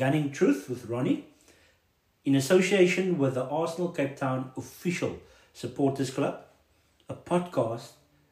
[0.00, 1.26] Gunning Truth with Ronnie
[2.24, 5.18] in association with the Arsenal Cape Town official
[5.52, 6.40] supporters club,
[7.10, 7.90] a podcast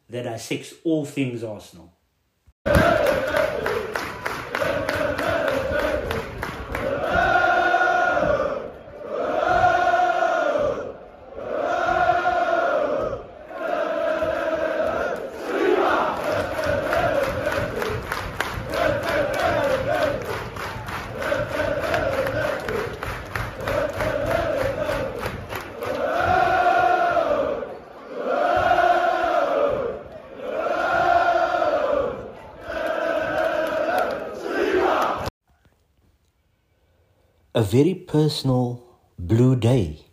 [0.08, 1.92] that dissects all things Arsenal.
[37.54, 38.84] A very personal
[39.18, 40.04] blue day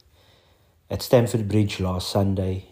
[0.89, 2.65] at Stamford Bridge last Sunday,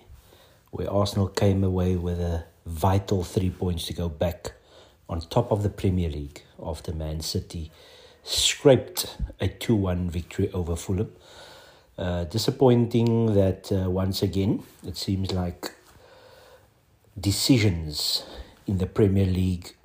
[0.71, 4.53] where Arsenal came away with a vital three points to go back
[5.09, 7.71] on top of the Premier League after Man City
[8.23, 11.11] scraped a 2 1 victory over Fulham.
[11.97, 15.73] Uh, disappointing that uh, once again it seems like
[17.19, 18.23] decisions
[18.65, 19.75] in the Premier League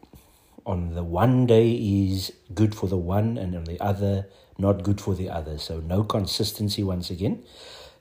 [0.65, 4.27] on the one day is good for the one and on the other
[4.59, 5.59] not good for the other.
[5.59, 7.45] So, no consistency once again,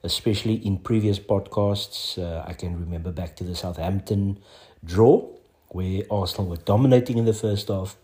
[0.03, 2.17] especially in previous podcasts.
[2.17, 4.39] Uh, I can remember back to the Southampton
[4.83, 5.27] draw
[5.69, 7.97] where Arsenal were dominating in the first half,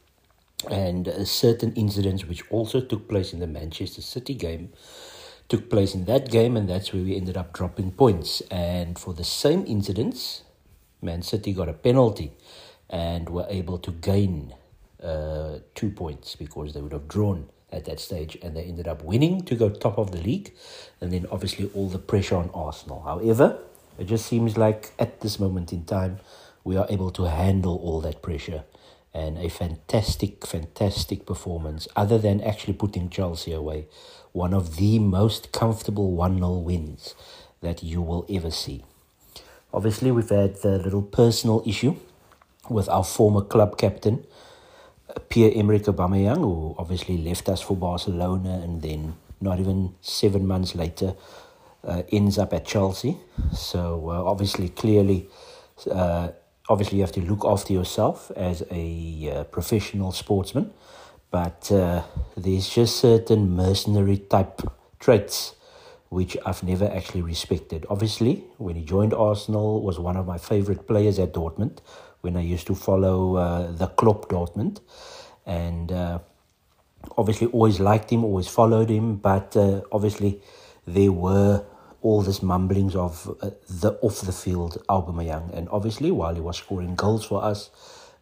[0.69, 4.69] and certain incidents which also took place in the Manchester City game
[5.49, 8.41] took place in that game, and that's where we ended up dropping points.
[8.49, 10.43] And for the same incidents,
[11.01, 12.31] Man City got a penalty
[12.89, 14.55] and were able to gain
[15.01, 19.03] uh, two points because they would have drawn at that stage, and they ended up
[19.03, 20.53] winning to go top of the league,
[21.01, 23.01] and then obviously all the pressure on Arsenal.
[23.01, 23.59] However,
[23.97, 26.19] it just seems like at this moment in time,
[26.63, 28.63] we are able to handle all that pressure
[29.13, 33.87] and a fantastic, fantastic performance, other than actually putting Chelsea away.
[34.31, 37.13] One of the most comfortable 1 0 wins
[37.61, 38.83] that you will ever see.
[39.71, 41.95] Obviously, we've had the little personal issue
[42.69, 44.25] with our former club captain,
[45.29, 51.15] Pierre-Emerick Aubameyang, who obviously left us for Barcelona and then not even seven months later
[51.83, 53.17] uh, ends up at Chelsea.
[53.53, 55.27] So uh, obviously, clearly,
[55.91, 56.29] uh,
[56.69, 60.71] obviously you have to look after yourself as a uh, professional sportsman.
[61.31, 62.03] But uh,
[62.37, 64.61] there's just certain mercenary type
[64.99, 65.55] traits
[66.09, 67.87] which I've never actually respected.
[67.89, 71.79] Obviously, when he joined Arsenal, was one of my favorite players at Dortmund
[72.23, 74.79] when I used to follow uh, the Klopp Dortmund,
[75.45, 76.19] and uh,
[77.17, 79.17] obviously always liked him, always followed him.
[79.17, 80.41] But uh, obviously
[80.87, 81.65] there were
[82.01, 86.57] all this mumblings of uh, the off the field Aubameyang, and obviously while he was
[86.57, 87.69] scoring goals for us,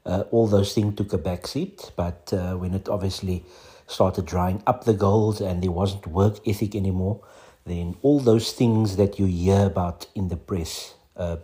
[0.08, 1.92] uh, all those things took a backseat.
[1.96, 3.46] But uh, when it obviously
[3.86, 7.22] started drying up the goals and there wasn't work ethic anymore,
[7.68, 10.96] then all those things that you hear about in the press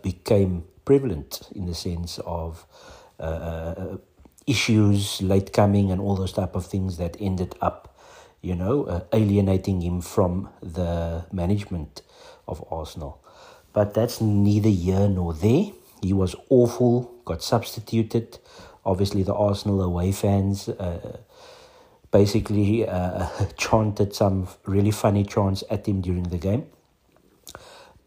[0.02, 2.64] became prevalent in the sense of
[3.20, 3.98] uh,
[4.46, 7.94] issues, late coming, and all those type of things that ended up,
[8.40, 12.00] you know, uh, alienating him from the management
[12.46, 13.22] of Arsenal.
[13.74, 15.66] But that's neither here nor there.
[16.00, 18.38] He was awful, got substituted.
[18.82, 21.18] Obviously, the Arsenal away fans uh,
[22.10, 23.26] basically uh,
[23.58, 26.64] chanted some really funny chants at him during the game.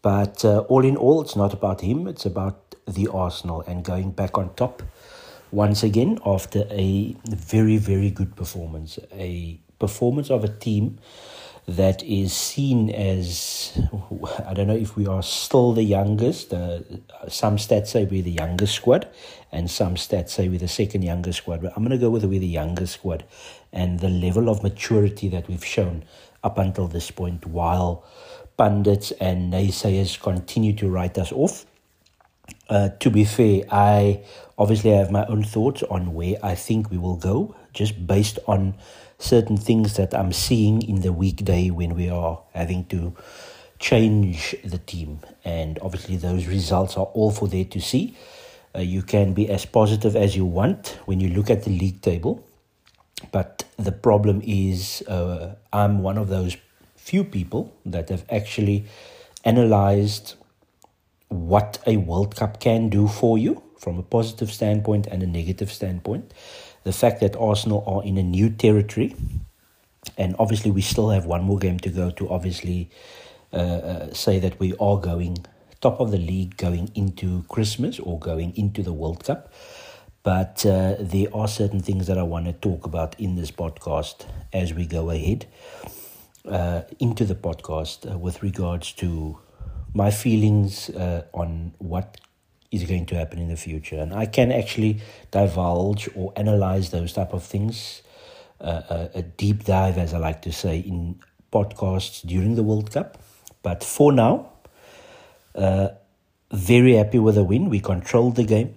[0.02, 4.10] But uh, all in all, it's not about him, it's about the Arsenal and going
[4.10, 4.82] back on top
[5.50, 8.98] once again after a very, very good performance.
[9.12, 10.98] A performance of a team
[11.66, 13.78] that is seen as
[14.46, 16.52] I don't know if we are still the youngest.
[16.52, 16.80] Uh,
[17.28, 19.08] some stats say we're the youngest squad,
[19.52, 21.62] and some stats say we're the second youngest squad.
[21.62, 23.24] But I'm going to go with we're the youngest squad,
[23.72, 26.04] and the level of maturity that we've shown
[26.42, 28.04] up until this point, while
[28.56, 31.64] pundits and naysayers continue to write us off.
[32.68, 34.24] Uh, to be fair, I
[34.58, 38.74] obviously have my own thoughts on where I think we will go, just based on
[39.18, 43.14] certain things that I'm seeing in the weekday when we are having to
[43.78, 45.20] change the team.
[45.44, 48.16] And obviously, those results are all for there to see.
[48.74, 52.00] Uh, you can be as positive as you want when you look at the league
[52.00, 52.44] table.
[53.30, 56.56] But the problem is, uh, I'm one of those
[56.96, 58.86] few people that have actually
[59.44, 60.34] analyzed
[61.32, 65.72] what a World Cup can do for you from a positive standpoint and a negative
[65.72, 66.32] standpoint.
[66.84, 69.16] The fact that Arsenal are in a new territory,
[70.16, 72.90] and obviously we still have one more game to go to obviously
[73.52, 75.44] uh, uh, say that we are going
[75.80, 79.52] top of the league going into Christmas or going into the World Cup.
[80.22, 84.26] But uh, there are certain things that I want to talk about in this podcast
[84.52, 85.46] as we go ahead
[86.48, 89.38] uh, into the podcast uh, with regards to
[89.94, 92.20] my feelings uh, on what
[92.70, 93.96] is going to happen in the future.
[93.96, 95.00] And I can actually
[95.30, 98.02] divulge or analyze those type of things,
[98.60, 101.20] uh, a, a deep dive, as I like to say, in
[101.52, 103.18] podcasts during the World Cup.
[103.62, 104.48] But for now,
[105.54, 105.88] uh,
[106.50, 107.68] very happy with the win.
[107.68, 108.74] We controlled the game.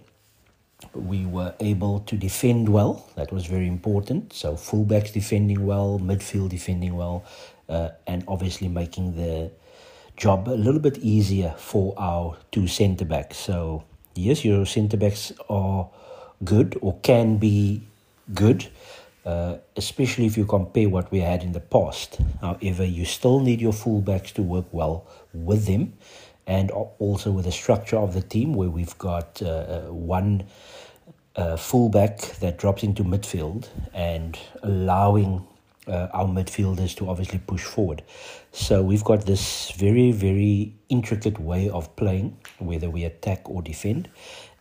[0.93, 3.09] We were able to defend well.
[3.15, 4.33] That was very important.
[4.33, 7.23] So fullbacks defending well, midfield defending well,
[7.69, 9.51] uh, and obviously making the
[10.17, 13.37] job a little bit easier for our two centre backs.
[13.37, 13.83] So
[14.15, 15.89] yes, your centre backs are
[16.43, 17.83] good or can be
[18.33, 18.67] good.
[19.25, 22.19] Uh, especially if you compare what we had in the past.
[22.41, 25.93] However, you still need your fullbacks to work well with them
[26.45, 30.43] and also with the structure of the team where we've got uh, uh, one
[31.35, 35.45] uh, fullback that drops into midfield and allowing
[35.87, 38.03] uh, our midfielders to obviously push forward.
[38.51, 44.09] So we've got this very, very intricate way of playing, whether we attack or defend,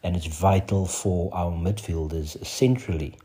[0.02, 3.16] and it's vital for our midfielders centrally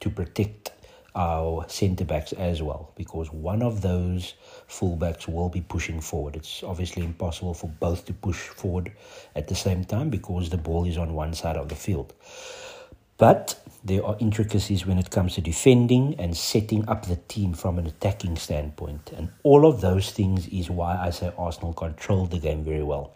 [0.00, 0.70] to protect
[1.14, 4.34] our centre backs as well because one of those
[4.68, 6.36] fullbacks will be pushing forward.
[6.36, 8.92] It's obviously impossible for both to push forward
[9.34, 12.14] at the same time because the ball is on one side of the field.
[13.18, 17.78] But there are intricacies when it comes to defending and setting up the team from
[17.78, 19.12] an attacking standpoint.
[19.16, 23.14] And all of those things is why I say Arsenal controlled the game very well.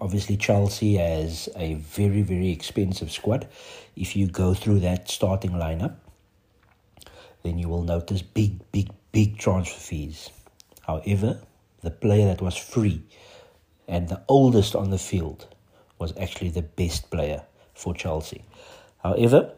[0.00, 3.46] Obviously, Chelsea has a very, very expensive squad.
[3.94, 5.94] If you go through that starting lineup,
[7.44, 10.30] then you will notice big, big, big transfer fees.
[10.82, 11.40] However,
[11.82, 13.02] the player that was free
[13.86, 15.46] and the oldest on the field
[15.98, 17.44] was actually the best player
[17.74, 18.44] for Chelsea.
[19.02, 19.52] However,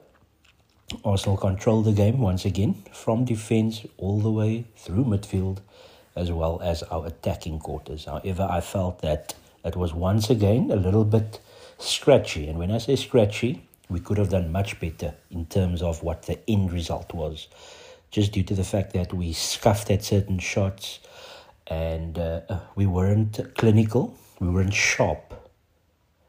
[1.05, 5.59] Arsenal controlled the game once again from defence all the way through midfield
[6.15, 8.05] as well as our attacking quarters.
[8.05, 9.35] However, I felt that
[9.65, 11.41] it was once again a little bit
[11.79, 12.49] scratchy.
[12.49, 16.23] And when I say scratchy, we could have done much better in terms of what
[16.25, 17.49] the end result was,
[18.11, 21.01] just due to the fact that we scuffed at certain shots
[21.67, 22.41] and uh,
[22.75, 25.32] we weren't clinical, we weren't sharp.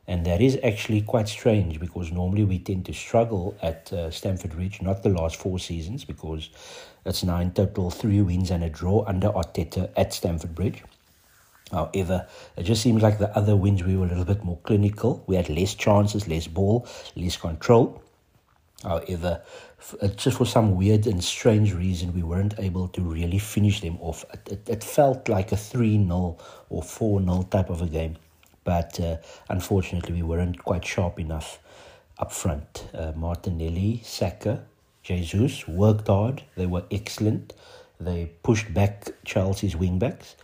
[0.07, 4.51] And that is actually quite strange because normally we tend to struggle at uh, Stamford
[4.51, 6.49] Bridge, not the last four seasons, because
[7.05, 10.83] it's nine total, three wins and a draw under Arteta at Stamford Bridge.
[11.71, 12.27] However,
[12.57, 15.23] it just seems like the other wins we were a little bit more clinical.
[15.25, 16.85] We had less chances, less ball,
[17.15, 18.01] less control.
[18.83, 19.41] However,
[20.01, 23.97] uh, just for some weird and strange reason, we weren't able to really finish them
[24.01, 24.25] off.
[24.33, 26.37] It, it, it felt like a 3 0
[26.69, 28.17] or 4 0 type of a game.
[28.63, 29.17] But uh,
[29.49, 31.59] unfortunately, we weren't quite sharp enough
[32.17, 32.87] up front.
[32.93, 34.63] Uh, Martinelli, Saka,
[35.01, 36.43] Jesus worked hard.
[36.55, 37.53] They were excellent.
[37.99, 40.35] They pushed back Chelsea's wingbacks.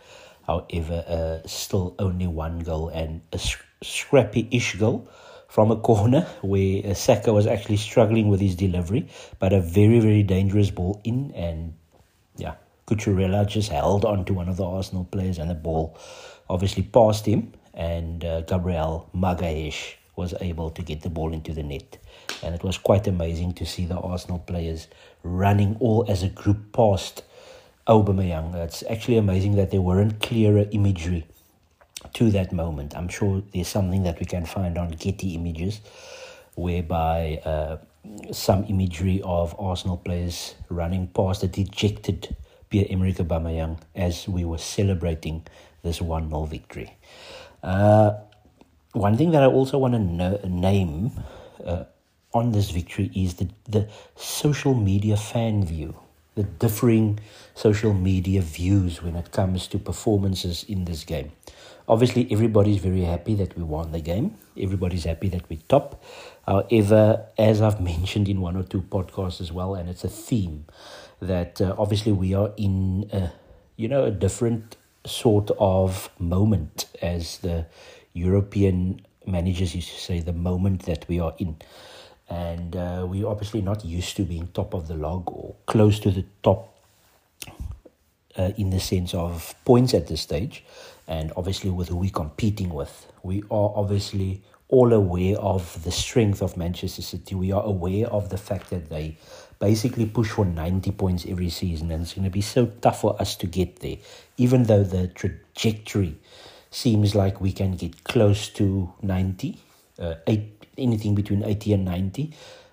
[0.46, 3.40] However, uh, still only one goal and a
[3.82, 5.08] scrappy-ish goal
[5.48, 10.00] from a corner where uh, Saka was actually struggling with his delivery, but a very,
[10.00, 11.74] very dangerous ball in and
[12.36, 12.54] yeah,
[12.86, 15.96] Cucurella just held on to one of the Arsenal players and the ball
[16.48, 21.62] obviously passed him and uh, Gabriel Magalhaes was able to get the ball into the
[21.62, 21.96] net.
[22.42, 24.86] And it was quite amazing to see the Arsenal players
[25.22, 27.22] running all as a group past
[27.88, 28.54] Aubameyang.
[28.54, 31.26] It's actually amazing that there weren't clearer imagery
[32.12, 32.94] to that moment.
[32.94, 35.80] I'm sure there's something that we can find on Getty Images,
[36.56, 37.78] whereby uh,
[38.30, 42.36] some imagery of Arsenal players running past a dejected
[42.68, 45.46] Pierre-Emerick Aubameyang as we were celebrating
[45.82, 46.92] this 1-0 victory.
[47.62, 48.12] Uh,
[48.92, 51.12] one thing that I also want to name
[51.64, 51.84] uh,
[52.32, 55.94] on this victory is the, the social media fan view
[56.40, 57.18] the differing
[57.54, 61.32] social media views when it comes to performances in this game.
[61.88, 64.36] Obviously, everybody's very happy that we won the game.
[64.56, 66.02] Everybody's happy that we top.
[66.46, 70.66] However, as I've mentioned in one or two podcasts as well, and it's a theme
[71.20, 73.32] that uh, obviously we are in, a,
[73.76, 77.66] you know, a different sort of moment as the
[78.12, 81.56] European managers used to say, the moment that we are in
[82.30, 86.12] and uh, we're obviously not used to being top of the log or close to
[86.12, 86.72] the top
[88.38, 90.64] uh, in the sense of points at this stage,
[91.08, 93.06] and obviously with who we're competing with.
[93.24, 97.34] We are obviously all aware of the strength of Manchester City.
[97.34, 99.18] We are aware of the fact that they
[99.60, 103.20] basically push for 90 points every season, and it's going to be so tough for
[103.20, 103.98] us to get there,
[104.36, 106.18] even though the trajectory
[106.70, 109.60] seems like we can get close to 90,
[110.00, 112.32] uh, eight, anything between 80 and 90.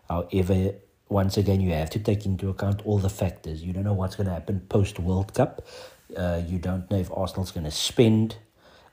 [0.10, 0.76] However,
[1.10, 3.62] once again, you have to take into account all the factors.
[3.62, 5.66] You don't know what's going to happen post World Cup.
[6.16, 8.38] Uh, you don't know if Arsenal's going to spend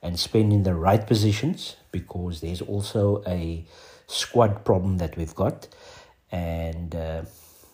[0.02, 3.64] and spend in the right positions because there's also a
[4.06, 5.68] squad problem that we've got.
[6.32, 7.22] And uh,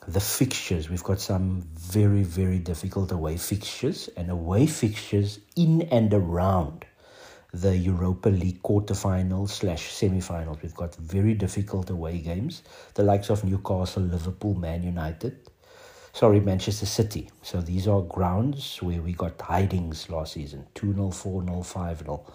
[0.08, 6.12] the fixtures, we've got some very, very difficult away fixtures and away fixtures in and
[6.14, 6.86] around
[7.52, 10.58] the Europa League quarterfinals slash semi-finals.
[10.62, 12.62] We've got very difficult away games,
[12.94, 15.36] the likes of Newcastle, Liverpool, Man United,
[16.12, 17.28] sorry, Manchester City.
[17.42, 21.98] So these are grounds where we got hidings last season 2 0, 4 0, 5
[21.98, 22.26] 0.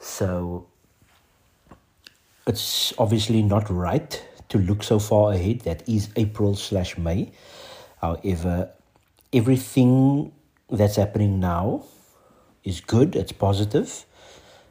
[0.00, 0.66] So
[2.46, 5.60] it's obviously not right to look so far ahead.
[5.62, 7.32] That is April slash May.
[8.00, 8.70] However,
[9.32, 10.32] everything
[10.68, 11.84] that's happening now
[12.62, 14.04] is good, it's positive.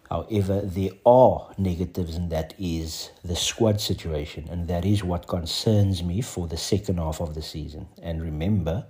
[0.07, 6.03] However, there are negatives, and that is the squad situation, and that is what concerns
[6.03, 7.87] me for the second half of the season.
[8.03, 8.85] And remember,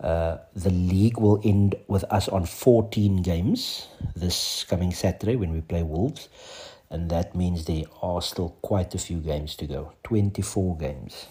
[0.00, 5.60] uh, the league will end with us on 14 games this coming Saturday when we
[5.60, 6.28] play Wolves,
[6.90, 11.26] and that means there are still quite a few games to go 24 games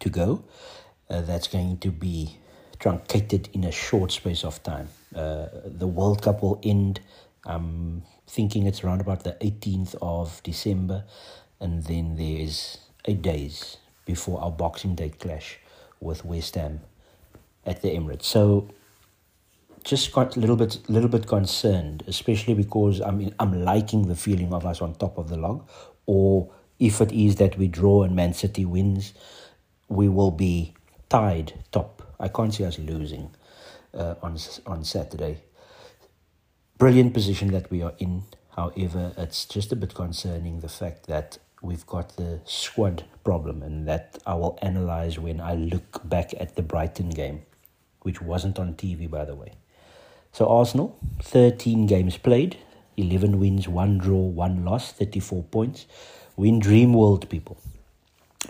[0.00, 0.44] to go.
[1.10, 2.38] Uh, that's going to be
[2.78, 4.88] truncated in a short space of time.
[5.14, 7.00] Uh, the World Cup will end
[7.44, 11.04] I'm thinking it's around about the 18th of December,
[11.60, 15.58] and then there is eight days before our Boxing Day clash
[16.00, 16.80] with West Ham
[17.66, 18.24] at the Emirates.
[18.24, 18.68] So
[19.84, 24.16] just got a little bit little bit concerned, especially because I'm in, I'm liking the
[24.16, 25.68] feeling of us on top of the log,
[26.06, 29.14] or if it is that we draw and Man City wins,
[29.88, 30.74] we will be
[31.08, 32.02] tied top.
[32.18, 33.34] I can't see us losing
[33.94, 34.36] uh, on
[34.66, 35.38] on Saturday
[36.82, 38.24] brilliant position that we are in.
[38.56, 43.86] However, it's just a bit concerning the fact that we've got the squad problem, and
[43.86, 47.42] that I will analyze when I look back at the Brighton game,
[48.00, 49.52] which wasn't on TV, by the way.
[50.32, 52.56] So, Arsenal, 13 games played,
[52.96, 55.84] 11 wins, 1 draw, 1 loss, 34 points.
[56.36, 57.58] We in dream world, people.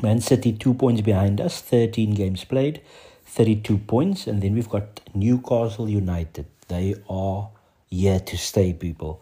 [0.01, 2.83] Man City, 2 points behind us, 13 games played,
[3.27, 4.29] 32 points.
[4.29, 6.47] And then we've got Newcastle United.
[6.69, 7.51] They are
[7.91, 9.21] here to stay, people.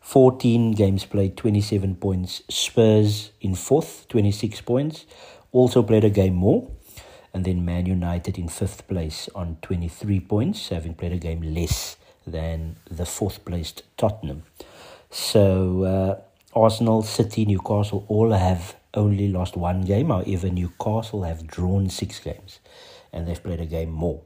[0.00, 2.42] 14 games played, 27 points.
[2.48, 5.06] Spurs in fourth, 26 points.
[5.50, 6.70] Also played a game more.
[7.36, 11.98] And then Man United in fifth place on 23 points, having played a game less
[12.26, 14.44] than the fourth placed Tottenham.
[15.10, 20.08] So uh, Arsenal, City, Newcastle all have only lost one game.
[20.08, 22.60] However, Newcastle have drawn six games
[23.12, 24.22] and they've played a game more.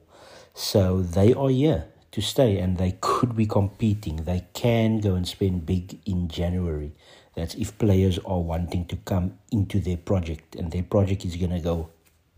[0.54, 4.18] So they are here to stay and they could be competing.
[4.18, 6.92] They can go and spend big in January.
[7.34, 11.50] That's if players are wanting to come into their project and their project is going
[11.50, 11.90] to go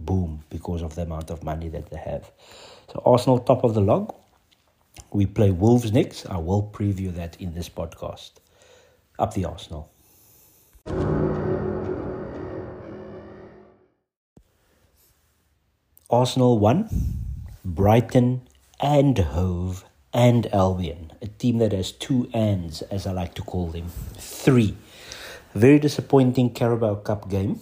[0.04, 2.30] boom because of the amount of money that they have.
[2.92, 4.14] So, Arsenal top of the log.
[5.12, 6.26] We play Wolves next.
[6.26, 8.32] I will preview that in this podcast.
[9.18, 9.90] Up the Arsenal.
[16.10, 16.90] Arsenal 1,
[17.64, 18.42] Brighton
[18.80, 23.68] and Hove and Albion, a team that has two ands, as I like to call
[23.68, 23.86] them.
[24.18, 24.76] Three.
[25.54, 27.60] Very disappointing Carabao Cup game.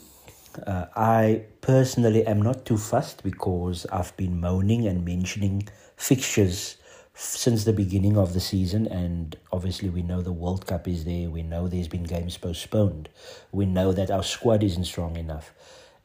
[0.67, 6.77] Uh, I personally am not too fussed because I've been moaning and mentioning fixtures
[7.15, 11.29] since the beginning of the season, and obviously we know the World Cup is there.
[11.29, 13.09] We know there's been games postponed.
[13.53, 15.53] We know that our squad isn't strong enough.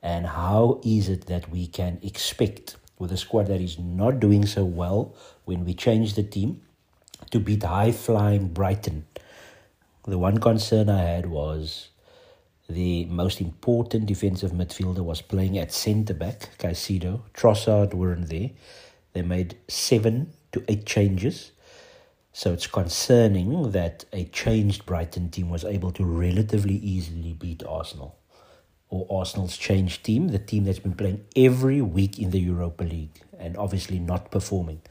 [0.03, 4.45] And how is it that we can expect with a squad that is not doing
[4.45, 6.61] so well when we change the team
[7.31, 9.05] to beat high flying Brighton.
[10.07, 11.89] The one concern I had was
[12.67, 17.22] the most important defensive midfielder was playing at centre back, Caicedo.
[17.34, 18.51] Trossard weren't there.
[19.13, 21.51] They made seven to eight changes.
[22.34, 28.17] So it's concerning that a changed Brighton team was able to relatively easily beat Arsenal
[28.89, 33.22] or Arsenal's changed team, the team that's been playing every week in the Europa League
[33.39, 34.81] and obviously not performing.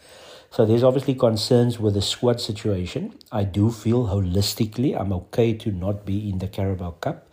[0.51, 3.19] So there's obviously concerns with the squad situation.
[3.33, 7.29] I do feel holistically I'm okay to not be in the Carabao Cup.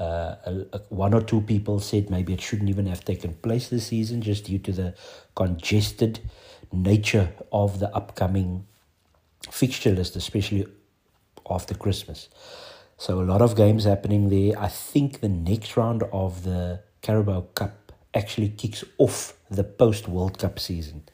[0.00, 4.22] Uh, one or two people said maybe it shouldn't even have taken place this season
[4.22, 4.94] just due to the
[5.34, 6.20] congested
[6.72, 8.66] nature of the upcoming
[9.50, 10.66] fixture list, especially
[11.50, 12.28] after Christmas.
[12.96, 14.58] So a lot of games happening there.
[14.58, 20.38] I think the next round of the Carabao Cup actually kicks off the post World
[20.38, 21.04] Cup season.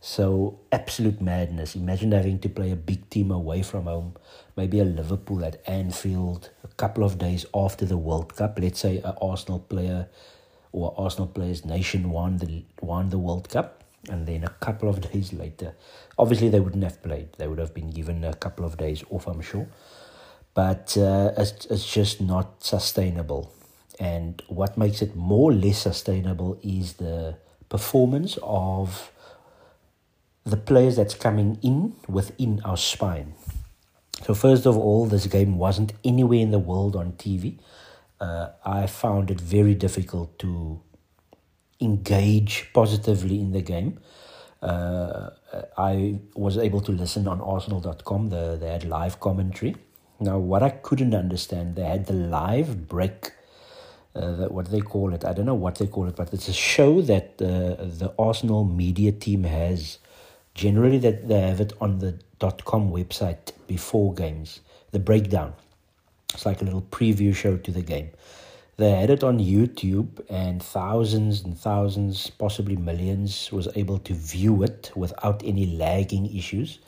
[0.00, 1.74] So, absolute madness.
[1.74, 4.16] Imagine having to play a big team away from home,
[4.54, 8.58] maybe a Liverpool at Anfield, couple of days after the World Cup.
[8.60, 10.08] Let's say an Arsenal player
[10.72, 13.84] or Arsenal players nation won the, won the World Cup.
[14.08, 15.74] And then a couple of days later,
[16.18, 17.32] obviously they wouldn't have played.
[17.38, 19.66] They would have been given a couple of days off, I'm sure.
[20.52, 23.52] But uh, it's, it's just not sustainable.
[23.98, 27.36] And what makes it more or less sustainable is the
[27.68, 29.10] performance of
[30.44, 33.34] the players that's coming in within our spine.
[34.24, 37.58] So, first of all, this game wasn't anywhere in the world on TV.
[38.18, 40.80] Uh, I found it very difficult to
[41.78, 44.00] engage positively in the game.
[44.62, 45.28] Uh,
[45.76, 49.76] I was able to listen on Arsenal.com, the, they had live commentary.
[50.20, 53.32] Now, what I couldn't understand, they had the live break
[54.14, 55.26] uh, what they call it.
[55.26, 58.64] I don't know what they call it, but it's a show that uh, the Arsenal
[58.64, 59.98] media team has.
[60.54, 62.18] Generally, that they have it on the
[62.64, 64.60] .com website before games.
[64.92, 65.54] The breakdown.
[66.32, 68.10] It's like a little preview show to the game.
[68.76, 74.64] They had it on YouTube, and thousands and thousands, possibly millions, was able to view
[74.64, 76.80] it without any lagging issues.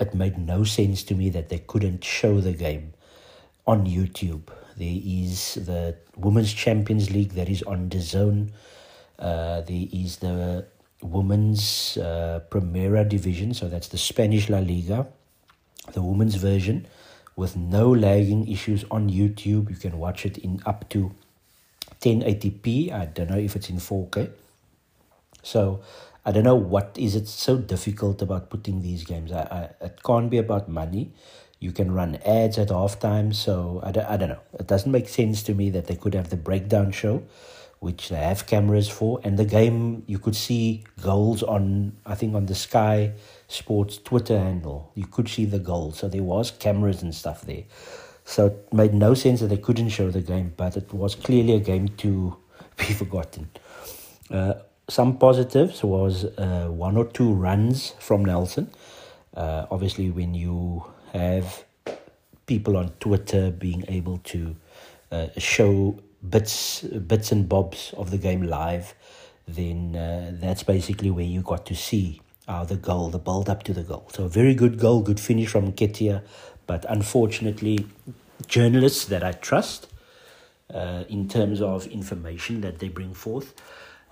[0.00, 2.94] It made no sense to me that they couldn't show the game
[3.66, 4.48] on YouTube.
[4.76, 8.50] There is the Women's Champions League that is on DAZN.
[9.18, 10.66] Uh, there is the
[11.02, 15.06] Women's uh, Primera Division, so that's the Spanish La Liga,
[15.92, 16.86] the women's version
[17.36, 19.70] with no lagging issues on YouTube.
[19.70, 21.14] You can watch it in up to
[22.00, 22.92] 1080p.
[22.92, 24.30] I don't know if it's in 4K.
[25.42, 25.80] So
[26.26, 29.32] I don't know what is it so difficult about putting these games.
[29.32, 31.12] I, I it can't be about money.
[31.60, 33.34] You can run ads at halftime.
[33.34, 34.40] So I don't, I don't know.
[34.58, 37.22] It doesn't make sense to me that they could have the breakdown show,
[37.80, 39.20] which they have cameras for.
[39.22, 43.12] And the game, you could see goals on, I think, on the Sky
[43.46, 44.90] Sports Twitter handle.
[44.94, 45.98] You could see the goals.
[45.98, 47.64] So there was cameras and stuff there.
[48.24, 51.54] So it made no sense that they couldn't show the game, but it was clearly
[51.54, 52.36] a game to
[52.76, 53.48] be forgotten.
[54.30, 54.54] Uh,
[54.88, 58.70] some positives was uh, one or two runs from Nelson.
[59.34, 61.64] Uh, obviously, when you have
[62.46, 64.56] people on Twitter being able to
[65.12, 68.94] uh, show bits bits and bobs of the game live,
[69.46, 73.62] then uh, that's basically where you got to see uh, the goal, the build up
[73.64, 74.08] to the goal.
[74.12, 76.22] So very good goal, good finish from Nketiah,
[76.66, 77.86] but unfortunately,
[78.46, 79.88] journalists that I trust
[80.72, 83.54] uh, in terms of information that they bring forth,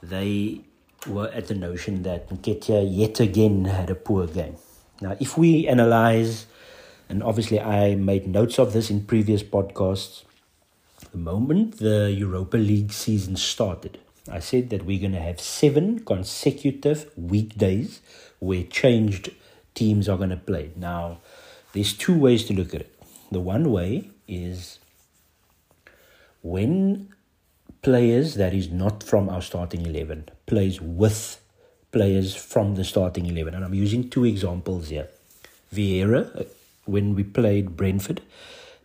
[0.02, 0.60] they
[1.06, 4.56] were at the notion that Nketiah yet again had a poor game.
[5.00, 6.46] Now, if we analyze
[7.08, 10.24] and obviously, I made notes of this in previous podcasts.
[11.16, 13.96] The moment the Europa League season started,
[14.30, 18.02] I said that we're going to have seven consecutive weekdays
[18.38, 19.30] where changed
[19.74, 20.72] teams are going to play.
[20.76, 21.20] Now,
[21.72, 22.94] there's two ways to look at it.
[23.32, 24.78] The one way is
[26.42, 27.08] when
[27.80, 31.40] players that is not from our starting 11 plays with
[31.92, 33.54] players from the starting 11.
[33.54, 35.08] And I'm using two examples here.
[35.72, 36.46] Vieira,
[36.84, 38.20] when we played Brentford.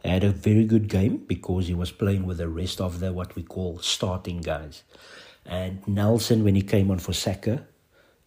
[0.09, 3.35] Had a very good game because he was playing with the rest of the what
[3.35, 4.83] we call starting guys.
[5.45, 7.65] And Nelson, when he came on for Saka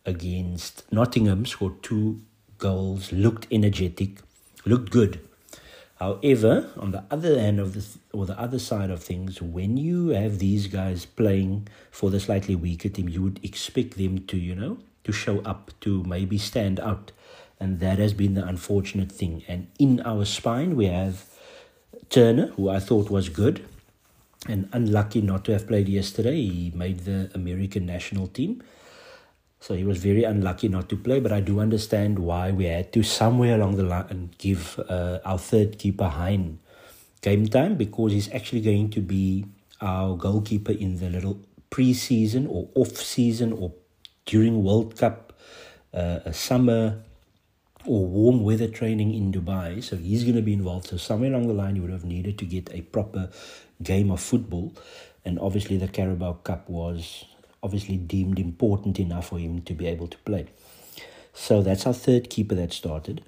[0.06, 2.20] against Nottingham, scored two
[2.58, 4.20] goals, looked energetic,
[4.64, 5.20] looked good.
[5.96, 10.08] However, on the other end of the or the other side of things, when you
[10.08, 14.54] have these guys playing for the slightly weaker team, you would expect them to, you
[14.54, 17.12] know, to show up, to maybe stand out.
[17.60, 19.44] And that has been the unfortunate thing.
[19.46, 21.26] And in our spine, we have
[22.10, 23.64] Turner, who I thought was good
[24.48, 26.36] and unlucky not to have played yesterday.
[26.36, 28.62] He made the American national team.
[29.60, 32.92] So he was very unlucky not to play, but I do understand why we had
[32.92, 36.58] to somewhere along the line give uh, our third keeper Hein
[37.22, 39.46] game time because he's actually going to be
[39.80, 43.72] our goalkeeper in the little pre-season or off-season or
[44.26, 45.32] during World Cup
[45.94, 47.02] uh, summer
[47.86, 49.82] or warm weather training in Dubai.
[49.82, 50.88] So he's going to be involved.
[50.88, 53.30] So somewhere along the line, you would have needed to get a proper
[53.82, 54.74] game of football.
[55.24, 57.24] And obviously, the Carabao Cup was
[57.62, 60.46] obviously deemed important enough for him to be able to play.
[61.32, 63.24] So that's our third keeper that started.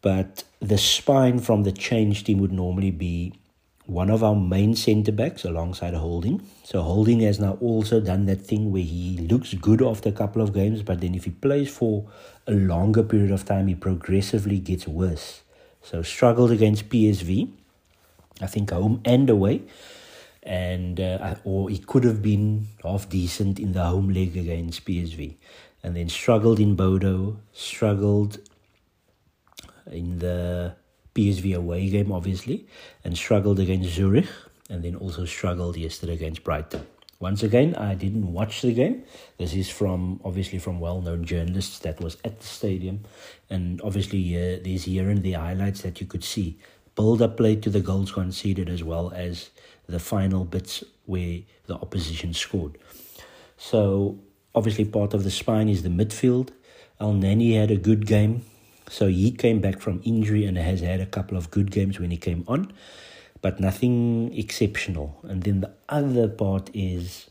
[0.00, 3.34] But the spine from the change team would normally be
[3.86, 6.42] one of our main centre backs alongside Holding.
[6.64, 10.40] So Holding has now also done that thing where he looks good after a couple
[10.40, 12.06] of games, but then if he plays for
[12.46, 15.42] a longer period of time, he progressively gets worse.
[15.82, 17.50] So struggled against PSV,
[18.40, 19.62] I think home and away,
[20.42, 25.36] and uh, or he could have been half decent in the home leg against PSV.
[25.82, 28.38] and then struggled in Bodo, struggled
[29.90, 30.74] in the
[31.14, 32.66] PSV away game, obviously,
[33.04, 34.28] and struggled against Zurich,
[34.70, 36.86] and then also struggled yesterday against Brighton.
[37.20, 39.04] Once again, I didn't watch the game.
[39.38, 43.04] This is from obviously from well-known journalists that was at the stadium,
[43.48, 46.58] and obviously uh, there's here and the highlights that you could see.
[46.96, 49.50] Build-up play to the goals conceded as well as
[49.86, 52.76] the final bits where the opposition scored.
[53.56, 54.18] So
[54.52, 56.50] obviously part of the spine is the midfield.
[57.00, 58.44] Elneny had a good game,
[58.92, 62.10] so he came back from injury and has had a couple of good games when
[62.10, 62.72] he came on
[63.42, 65.18] but nothing exceptional.
[65.24, 67.28] And then the other part is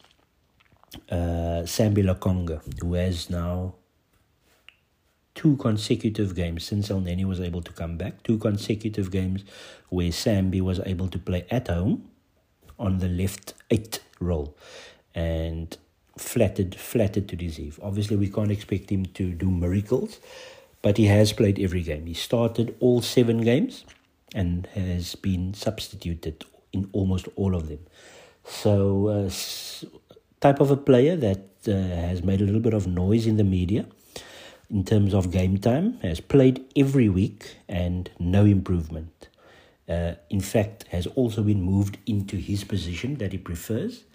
[1.10, 3.76] uh, Sambi Lokonga, who has now
[5.34, 9.46] two consecutive games since El Elneny was able to come back, two consecutive games
[9.88, 12.10] where Sambi was able to play at home
[12.78, 14.56] on the left eight role
[15.16, 15.78] and
[16.18, 17.80] flattered flattered to deceive.
[17.82, 20.20] Obviously we can't expect him to do miracles,
[20.82, 22.06] but he has played every game.
[22.06, 23.86] He started all seven games
[24.34, 27.80] and has been substituted in almost all of them.
[28.44, 29.30] So, uh,
[30.40, 33.44] type of a player that uh, has made a little bit of noise in the
[33.44, 33.86] media
[34.72, 39.28] in terms of game time, has played every week and no improvement.
[39.88, 44.06] Uh, in fact, has also been moved into his position that he prefers.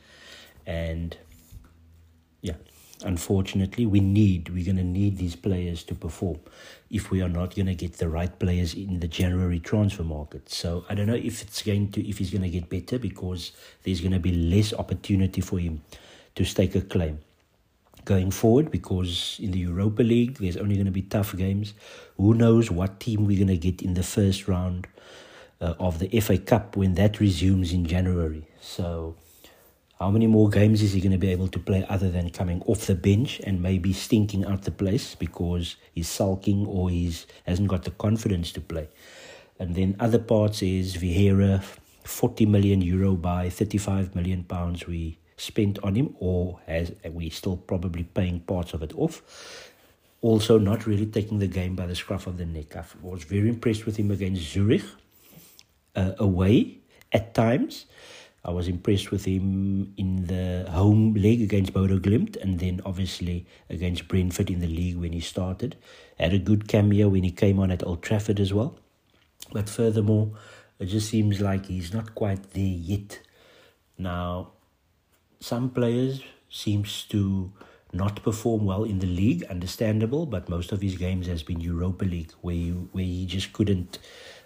[0.66, 1.16] And
[2.40, 2.54] yeah,
[3.04, 6.38] unfortunately, we need, we're going to need these players to perform
[6.90, 10.48] if we are not going to get the right players in the January transfer market.
[10.48, 13.52] So I don't know if it's going to if he's going to get better because
[13.82, 15.82] there's going to be less opportunity for him
[16.36, 17.18] to stake a claim
[18.04, 21.74] going forward because in the Europa League there's only going to be tough games.
[22.16, 24.86] Who knows what team we're going to get in the first round
[25.60, 28.46] uh, of the FA Cup when that resumes in January.
[28.60, 29.16] So
[29.98, 32.62] how many more games is he going to be able to play other than coming
[32.66, 37.68] off the bench and maybe stinking out the place because he's sulking or he's hasn't
[37.68, 38.88] got the confidence to play?
[39.58, 41.62] And then other parts is Vieira,
[42.04, 47.56] 40 million euro by 35 million pounds we spent on him, or as we still
[47.56, 49.72] probably paying parts of it off.
[50.20, 52.76] Also, not really taking the game by the scruff of the neck.
[52.76, 54.84] I was very impressed with him against Zurich
[55.94, 56.78] uh, away
[57.12, 57.86] at times
[58.46, 63.44] I was impressed with him in the home leg against Bodo Glimt and then obviously
[63.68, 65.76] against Brentford in the league when he started.
[66.16, 68.78] Had a good cameo when he came on at Old Trafford as well.
[69.52, 70.30] But furthermore,
[70.78, 73.18] it just seems like he's not quite there yet.
[73.98, 74.52] Now,
[75.40, 77.52] some players seems to
[77.92, 82.04] not perform well in the league, understandable, but most of his games has been Europa
[82.04, 83.98] League where he, where he just couldn't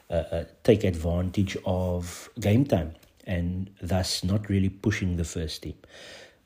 [0.08, 2.94] uh, uh, take advantage of game time
[3.26, 5.74] and thus not really pushing the first team.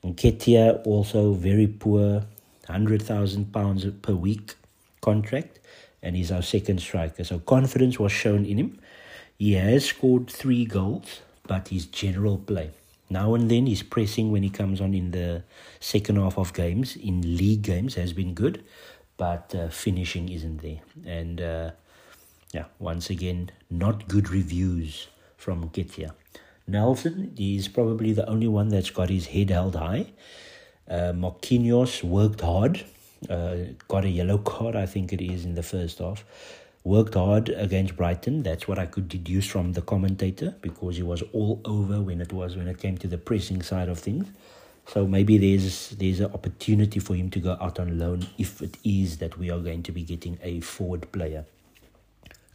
[0.05, 2.25] Nketiah also very poor,
[2.69, 4.55] hundred thousand pounds per week
[5.01, 5.61] contract,
[6.03, 7.25] and he's our second striker.
[7.25, 8.79] So confidence was shown in him.
[9.39, 12.71] He has scored three goals, but his general play.
[13.11, 15.43] Now and then his pressing when he comes on in the
[15.81, 18.65] second half of games, in league games, has been good,
[19.17, 20.81] but uh, finishing isn't there.
[21.07, 21.71] And uh,
[22.53, 26.13] yeah, once again, not good reviews from Nketiah.
[26.66, 30.07] Nelson, he's probably the only one that's got his head held high.
[30.88, 32.85] Uh, Marquinhos worked hard,
[33.29, 33.57] uh,
[33.88, 36.24] got a yellow card, I think it is, in the first half.
[36.83, 38.42] Worked hard against Brighton.
[38.42, 42.33] That's what I could deduce from the commentator because he was all over when it
[42.33, 44.27] was when it came to the pressing side of things.
[44.87, 48.77] So maybe there's there's an opportunity for him to go out on loan if it
[48.85, 51.46] is that we are going to be getting a forward player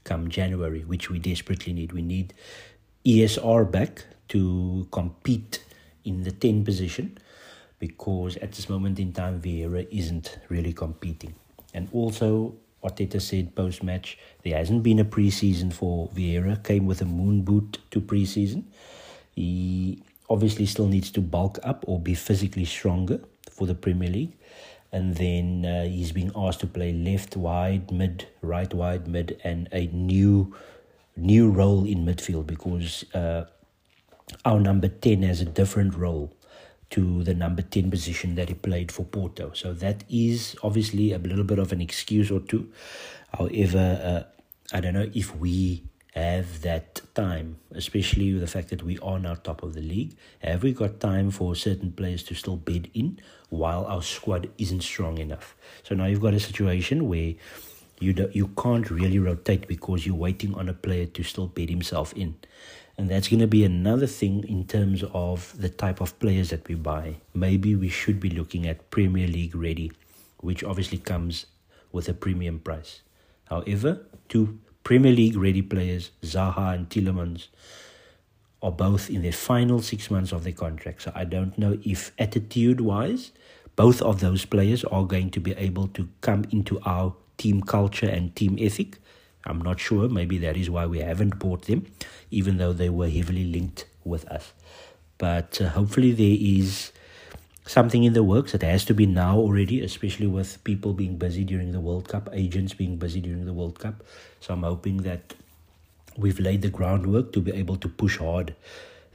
[0.04, 1.92] come January, which we desperately need.
[1.92, 2.34] We need
[3.06, 5.64] ESR back to compete
[6.06, 7.18] in the 10 position
[7.80, 11.34] because at this moment in time Vieira isn't really competing.
[11.74, 17.02] And also Arteta said post match there hasn't been a preseason for Vieira, came with
[17.02, 18.64] a moon boot to preseason.
[19.36, 24.36] He obviously still needs to bulk up or be physically stronger for the Premier League.
[24.92, 29.70] And then uh, he's being asked to play left wide, mid, right wide, mid, and
[29.72, 30.56] a new
[31.20, 33.46] new role in midfield because uh,
[34.46, 36.34] our number 10 has a different role
[36.92, 39.52] to the number 10 position that he played for Porto.
[39.54, 42.72] So that is obviously a little bit of an excuse or two.
[43.38, 45.84] However, uh, I don't know if we
[46.16, 50.16] have that time, especially with the fact that we are now top of the league.
[50.40, 54.82] Have we got time for certain players to still bid in while our squad isn't
[54.82, 55.56] strong enough?
[55.84, 57.36] So now you've got a situation where
[58.00, 61.70] you do, you can't really rotate because you're waiting on a player to still bed
[61.70, 62.36] himself in.
[62.98, 66.68] And that's going to be another thing in terms of the type of players that
[66.68, 67.16] we buy.
[67.34, 69.92] Maybe we should be looking at Premier League ready
[70.42, 71.46] which obviously comes
[71.92, 73.02] with a premium price.
[73.46, 77.48] However, two Premier League ready players, Zaha and Tielemans,
[78.62, 81.04] are both in their final six months of their contract.
[81.04, 83.32] So I don't know if attitude wise,
[83.76, 88.08] both of those players are going to be able to come into our team culture
[88.08, 88.98] and team ethic.
[89.46, 90.08] I'm not sure.
[90.08, 91.88] Maybe that is why we haven't bought them,
[92.30, 94.54] even though they were heavily linked with us.
[95.18, 96.92] But uh, hopefully, there is
[97.66, 98.54] something in the works.
[98.54, 102.30] It has to be now already, especially with people being busy during the World Cup,
[102.34, 104.04] agents being busy during the World Cup.
[104.42, 105.34] So I'm hoping that
[106.18, 108.56] we've laid the groundwork to be able to push hard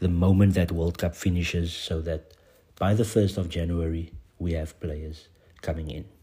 [0.00, 2.32] the moment that World Cup finishes so that
[2.78, 5.28] by the 1st of January we have players
[5.62, 6.13] coming in.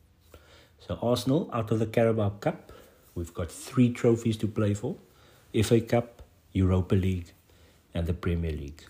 [0.81, 2.71] So Arsenal out of the Carabao Cup,
[3.13, 4.95] we've got three trophies to play for.
[5.63, 7.31] FA Cup, Europa League
[7.93, 8.83] and the Premier League.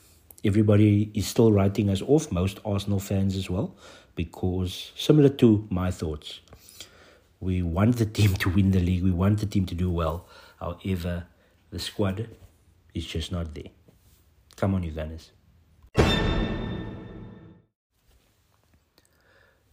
[0.43, 3.75] Everybody is still writing us off, most Arsenal fans as well,
[4.15, 6.39] because similar to my thoughts,
[7.39, 10.27] we want the team to win the league, we want the team to do well.
[10.60, 11.25] However,
[11.71, 12.27] the squad
[12.93, 13.71] is just not there.
[14.56, 15.32] Come on, you Gunners.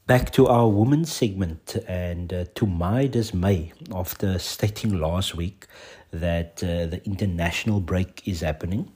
[0.08, 5.66] Back to our women's segment, and uh, to my dismay, after stating last week
[6.10, 8.90] that uh, the international break is happening,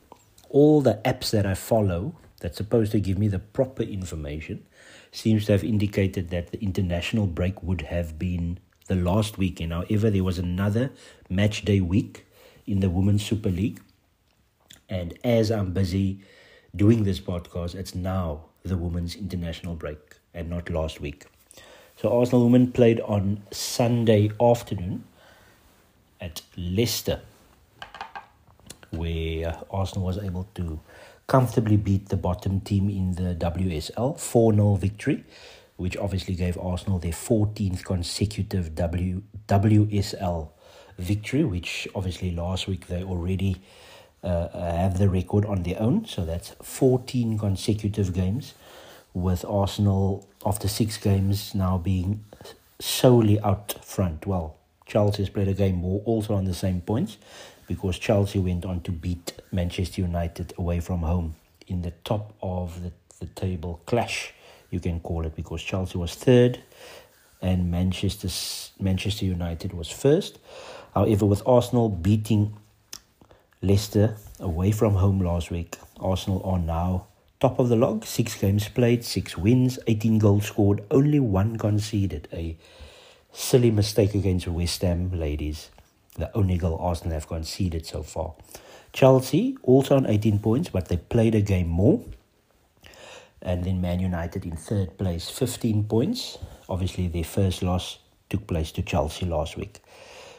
[0.49, 4.65] all the apps that I follow that's supposed to give me the proper information
[5.11, 9.75] seems to have indicated that the international break would have been the last weekend.
[9.75, 10.93] However, there was another
[11.29, 12.25] match day week
[12.67, 13.83] in the Women's Super League.
[14.89, 16.21] And as I'm busy
[16.75, 21.27] doing this podcast, it's now the Women's International break and not last week.
[21.97, 25.05] So Arsenal women played on Sunday afternoon
[26.21, 27.21] at Leicester,
[28.91, 30.81] where Arsenal was able to
[31.27, 35.25] comfortably beat the bottom team in the WSL 4 0 victory,
[35.77, 40.49] which obviously gave Arsenal their 14th consecutive w, WSL
[40.99, 43.63] victory, which obviously last week they already
[44.23, 46.05] uh, have the record on their own.
[46.05, 48.55] So that's 14 consecutive games,
[49.15, 52.25] with Arsenal after six games now being
[52.81, 54.27] solely out front.
[54.27, 57.19] Well, Chelsea has played a game more, also on the same points,
[57.69, 61.37] because Chelsea went on to beat Manchester United away from home
[61.69, 64.33] in the top of the, the table clash,
[64.71, 66.61] you can call it, because Chelsea was third
[67.41, 68.29] and Manchester
[68.81, 70.39] Manchester United was first.
[70.95, 72.57] However, with Arsenal beating
[73.61, 77.07] Leicester away from home last week, Arsenal are now
[77.43, 78.05] top of the log.
[78.05, 82.29] Six games played, six wins, 18 goals scored, only one conceded.
[82.33, 82.57] A
[83.33, 85.71] silly mistake against West Ham, ladies.
[86.17, 88.35] The only goal Arsenal have conceded so far.
[88.93, 92.05] Chelsea also on 18 points, but they played a game more.
[93.41, 96.39] And then Man United in third place, 15 points.
[96.69, 97.99] Obviously, their first loss
[98.31, 99.81] took place to Chelsea last week.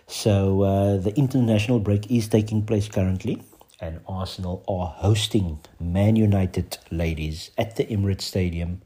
[0.08, 3.42] So uh, the international break is taking place currently,
[3.84, 8.82] and Arsenal are hosting Man United ladies at the Emirates Stadium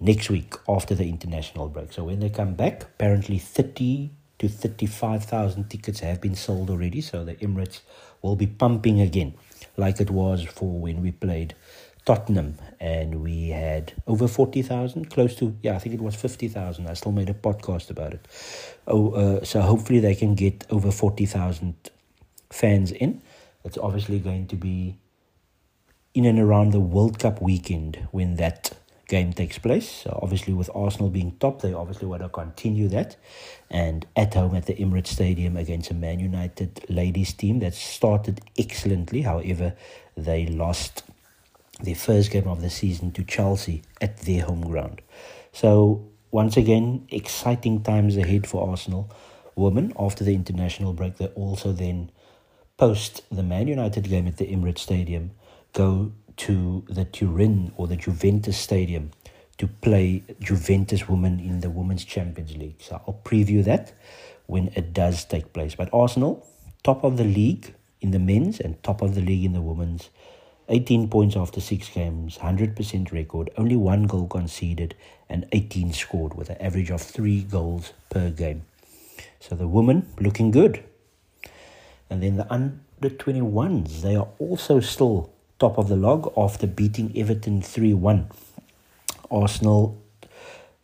[0.00, 1.92] next week after the international break.
[1.92, 7.02] So when they come back, apparently 30 to 35,000 tickets have been sold already.
[7.02, 7.80] So the Emirates
[8.22, 9.34] will be pumping again,
[9.76, 11.54] like it was for when we played
[12.06, 16.86] Tottenham and we had over 40,000, close to, yeah, I think it was 50,000.
[16.86, 18.26] I still made a podcast about it.
[18.86, 21.74] Oh, uh, so hopefully they can get over 40,000
[22.50, 23.20] fans in.
[23.64, 24.98] It's obviously going to be
[26.12, 28.72] in and around the World Cup weekend when that
[29.08, 29.90] game takes place.
[29.90, 33.16] So obviously with Arsenal being top, they obviously want to continue that.
[33.70, 38.40] And at home at the Emirates Stadium against a Man United ladies team that started
[38.58, 39.22] excellently.
[39.22, 39.74] However,
[40.16, 41.02] they lost
[41.80, 45.02] their first game of the season to Chelsea at their home ground.
[45.52, 49.10] So, once again, exciting times ahead for Arsenal
[49.56, 51.16] women after the international break.
[51.16, 52.10] They also then,
[52.76, 55.30] post the Man United game at the Emirates Stadium,
[55.72, 59.10] go to the Turin or the Juventus Stadium
[59.58, 62.80] to play Juventus women in the Women's Champions League.
[62.80, 63.92] So, I'll preview that
[64.46, 65.74] when it does take place.
[65.74, 66.46] But Arsenal,
[66.82, 70.10] top of the league in the men's and top of the league in the women's
[70.68, 74.94] 18 points after six games, 100% record, only one goal conceded,
[75.28, 78.62] and 18 scored with an average of three goals per game.
[79.40, 80.82] So the women looking good.
[82.10, 82.70] And then the under
[83.02, 88.28] 21s, they are also still top of the log after beating Everton 3 1.
[89.30, 90.00] Arsenal,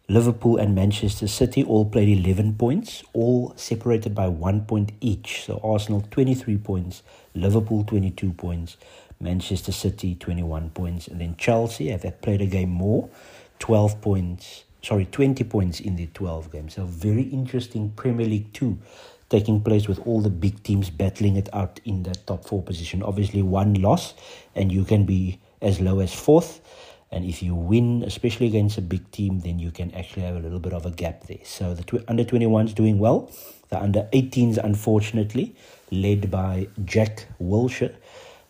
[0.09, 5.45] Liverpool, and Manchester City all played 11 points, all separated by one point each.
[5.45, 7.03] So Arsenal 23 points,
[7.35, 8.77] Liverpool 22 points.
[9.23, 13.11] Manchester City 21 points, and then Chelsea have played a game more,
[13.59, 16.75] 12 points sorry, 20 points in the 12 games.
[16.75, 18.79] So very interesting Premier League 2
[19.31, 23.03] taking place with all the big teams battling it out in that top four position.
[23.03, 24.15] Obviously, one loss,
[24.55, 26.61] and you can be as low as fourth.
[27.13, 30.41] And if you win, especially against a big team, then you can actually have a
[30.41, 31.39] little bit of a gap there.
[31.45, 33.31] So the tw- under 21s doing well.
[33.71, 35.55] The under 18s, unfortunately,
[35.93, 37.95] led by Jack Wilshere,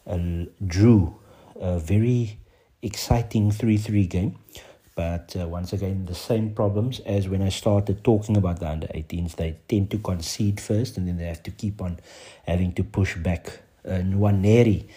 [0.07, 1.15] uh, drew
[1.61, 2.39] a very
[2.83, 4.39] exciting 3 3 game.
[5.01, 8.87] But uh, once again, the same problems as when I started talking about the under
[8.89, 9.35] 18s.
[9.35, 12.01] They tend to concede first and then they have to keep on
[12.47, 13.61] having to push back.
[13.83, 14.91] Uh, Nwaneri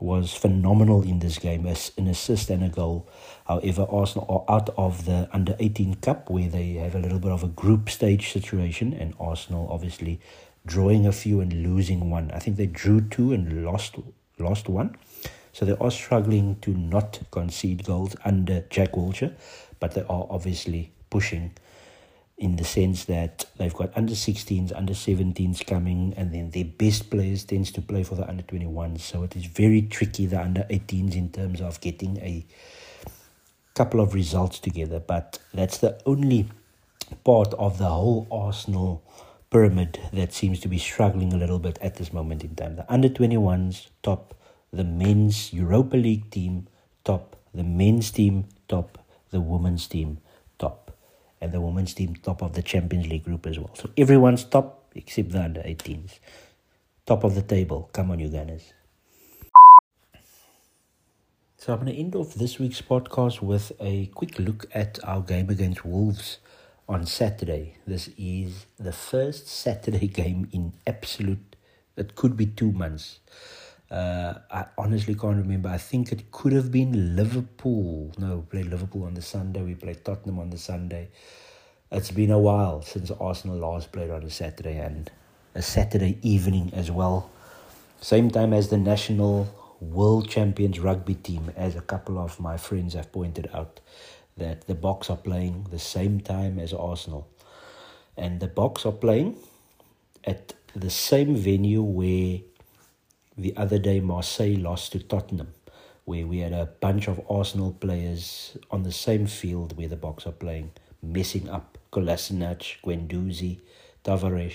[0.00, 3.10] was phenomenal in this game as an assist and a goal.
[3.46, 7.32] However, Arsenal are out of the under 18 cup where they have a little bit
[7.32, 10.18] of a group stage situation, and Arsenal obviously
[10.64, 12.30] drawing a few and losing one.
[12.30, 13.96] I think they drew two and lost
[14.38, 14.96] lost one.
[15.56, 19.32] So they are struggling to not concede goals under Jack Wilshere,
[19.80, 21.52] but they are obviously pushing
[22.36, 27.08] in the sense that they've got under 16s, under 17s coming, and then their best
[27.08, 29.00] players tends to play for the under 21s.
[29.00, 32.44] So it is very tricky, the under 18s, in terms of getting a
[33.72, 35.00] couple of results together.
[35.00, 36.50] But that's the only
[37.24, 39.02] part of the whole Arsenal
[39.48, 42.76] pyramid that seems to be struggling a little bit at this moment in time.
[42.76, 44.34] The under 21s top
[44.76, 46.66] the men's Europa League team
[47.04, 48.98] top, the men's team top,
[49.30, 50.18] the women's team
[50.58, 50.90] top,
[51.40, 53.70] and the women's team top of the Champions League group as well.
[53.74, 56.18] So everyone's top except the under 18s.
[57.06, 57.88] Top of the table.
[57.92, 58.74] Come on, you Gunners.
[61.56, 65.22] So I'm going to end off this week's podcast with a quick look at our
[65.22, 66.38] game against Wolves
[66.88, 67.78] on Saturday.
[67.86, 71.56] This is the first Saturday game in absolute,
[71.96, 73.20] it could be two months.
[73.90, 75.68] Uh, I honestly can't remember.
[75.68, 78.12] I think it could have been Liverpool.
[78.18, 79.62] No, we played Liverpool on the Sunday.
[79.62, 81.08] We played Tottenham on the Sunday.
[81.92, 85.10] It's been a while since Arsenal last played on a Saturday and
[85.54, 87.30] a Saturday evening as well.
[88.00, 89.48] Same time as the national
[89.80, 93.80] world champions rugby team, as a couple of my friends have pointed out,
[94.36, 97.28] that the Boks are playing the same time as Arsenal.
[98.16, 99.36] And the Boks are playing
[100.24, 102.40] at the same venue where
[103.36, 105.52] the other day Marseille lost to Tottenham,
[106.04, 110.26] where we had a bunch of Arsenal players on the same field where the Boks
[110.26, 110.70] are playing,
[111.02, 113.60] messing up Kolasinac, Guendouzi,
[114.04, 114.54] Tavares.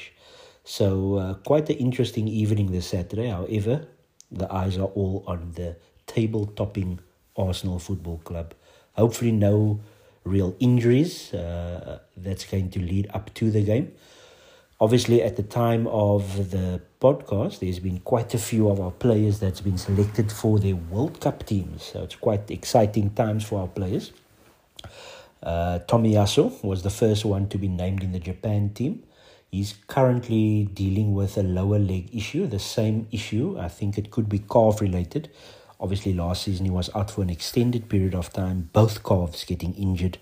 [0.63, 3.29] So uh, quite an interesting evening this Saturday.
[3.29, 3.87] However,
[4.31, 5.75] the eyes are all on the
[6.07, 6.99] table-topping
[7.35, 8.53] Arsenal Football Club.
[8.93, 9.79] Hopefully, no
[10.23, 11.33] real injuries.
[11.33, 13.91] Uh, that's going to lead up to the game.
[14.79, 19.39] Obviously, at the time of the podcast, there's been quite a few of our players
[19.39, 21.83] that's been selected for their World Cup teams.
[21.83, 24.13] So it's quite exciting times for our players.
[25.41, 29.03] Uh, Tomiyasu was the first one to be named in the Japan team.
[29.49, 33.57] He's currently dealing with a lower leg issue, the same issue.
[33.59, 35.29] I think it could be calf related.
[35.79, 39.73] Obviously, last season he was out for an extended period of time, both calves getting
[39.73, 40.19] injured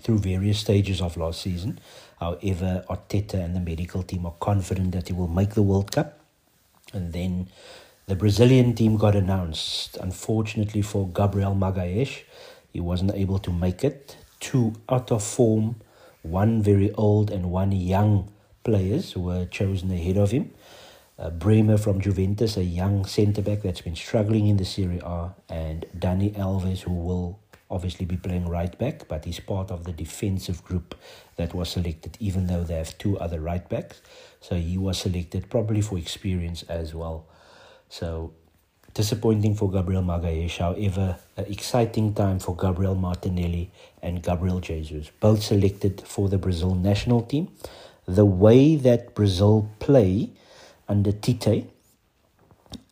[0.00, 1.80] through various stages of last season.
[2.18, 6.18] However, Arteta and the medical team are confident that he will make the World Cup.
[6.92, 7.48] And then
[8.06, 9.96] the Brazilian team got announced.
[10.00, 12.22] Unfortunately for Gabriel Magalhães,
[12.72, 14.16] he wasn't able to make it.
[14.40, 15.76] Two out of form,
[16.22, 18.30] one very old and one young
[18.64, 20.52] players were chosen ahead of him.
[21.18, 25.30] Uh, Bremer from Juventus, a young centre back that's been struggling in the Serie A,
[25.48, 27.38] and Dani Alves, who will
[27.70, 30.94] obviously be playing right back, but he's part of the defensive group
[31.36, 34.00] that was selected, even though they have two other right backs.
[34.40, 37.26] So he was selected probably for experience as well.
[37.88, 38.32] So
[38.94, 43.70] disappointing for Gabriel Magalhães, however, an exciting time for Gabriel Martinelli
[44.00, 47.48] and Gabriel Jesus, both selected for the Brazil national team.
[48.06, 50.30] The way that Brazil play
[50.88, 51.68] under Tite,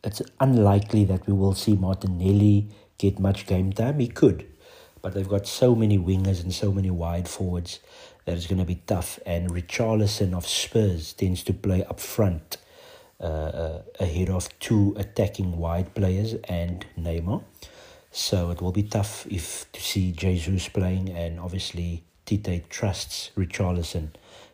[0.03, 3.99] it's unlikely that we will see Martinelli get much game time.
[3.99, 4.45] He could,
[5.05, 7.79] but they've got so many wingers and so many wide forwards
[8.25, 9.19] that it's going to be tough.
[9.23, 12.57] And Richarlison of Spurs tends to play up front
[13.19, 17.43] uh, uh, ahead of two attacking wide players and Neymar.
[18.09, 24.07] So it will be tough if to see Jesus playing, and obviously Tite trusts Richarlison,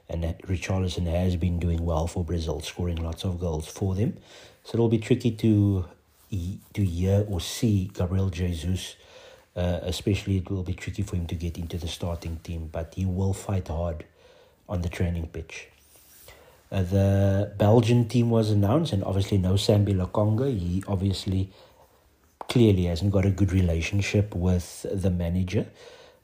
[0.10, 4.18] and Richarlison has been doing well for Brazil, scoring lots of goals for them.
[4.66, 5.86] So it'll be tricky to
[6.74, 8.98] to hear or see Gabriel Jesus
[9.56, 12.94] uh, especially, it will be tricky for him to get into the starting team, but
[12.96, 14.06] he will fight hard
[14.68, 15.68] on the training pitch.
[16.72, 20.48] Uh, the Belgian team was announced, and obviously, no Sambi Lokonga.
[20.58, 21.50] He obviously
[22.48, 25.66] clearly hasn't got a good relationship with the manager.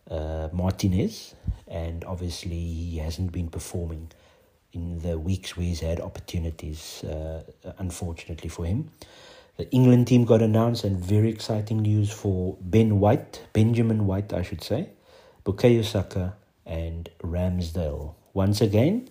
[0.09, 1.35] uh, Martinez,
[1.67, 4.11] and obviously he hasn't been performing
[4.73, 7.41] in the weeks where he's had opportunities, uh,
[7.79, 8.91] unfortunately for him.
[9.57, 14.43] The England team got announced, and very exciting news for Ben White, Benjamin White, I
[14.43, 14.89] should say,
[15.43, 18.13] Bukayo Saka, and Ramsdale.
[18.33, 19.09] Once again,